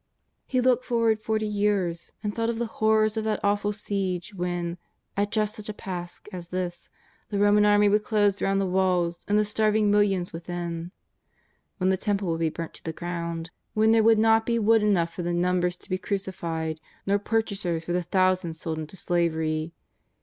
He 0.47 0.61
looked 0.61 0.83
forward 0.83 1.21
forty 1.21 1.45
years 1.45 2.11
and 2.23 2.33
thought 2.33 2.49
of 2.49 2.57
the 2.57 2.65
horrors 2.65 3.11
JESUS 3.13 3.17
OF 3.19 3.25
NAZAEETH. 3.25 3.61
311 3.61 3.61
of 3.61 3.61
that 3.61 3.67
awful 3.67 3.71
siege 3.71 4.33
when, 4.33 4.77
at 5.15 5.29
just 5.31 5.53
such 5.53 5.69
a 5.69 5.73
Pasch 5.75 6.21
as 6.33 6.47
this, 6.47 6.89
the 7.29 7.37
Roman 7.37 7.67
army 7.67 7.87
would 7.87 8.03
close 8.03 8.41
round 8.41 8.59
the 8.59 8.65
walls 8.65 9.23
and 9.27 9.37
the 9.37 9.45
starving 9.45 9.91
millions 9.91 10.33
within; 10.33 10.91
when 11.77 11.89
the 11.91 11.97
Temple 11.97 12.29
would 12.29 12.39
be 12.39 12.49
burnt 12.49 12.73
to 12.73 12.83
the 12.83 12.91
ground; 12.91 13.51
when 13.75 13.91
there 13.91 14.01
would 14.01 14.17
not 14.17 14.43
be 14.43 14.57
wood 14.57 14.81
enough 14.81 15.13
for 15.13 15.21
the 15.21 15.35
numbers 15.35 15.77
to 15.77 15.87
be 15.87 15.99
crucified^ 15.99 16.79
nor 17.05 17.19
purchasers 17.19 17.85
for 17.85 17.93
the 17.93 18.01
thousands 18.01 18.59
sold 18.59 18.79
into 18.79 18.95
slavery. 18.97 19.71